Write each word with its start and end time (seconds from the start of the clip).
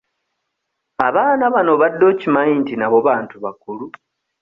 Abaana 1.07 1.43
bano 1.53 1.69
obadde 1.75 2.03
okimanyi 2.11 2.53
nti 2.61 2.73
nabo 2.77 2.97
bantu 3.07 3.35
bakulu? 3.43 3.85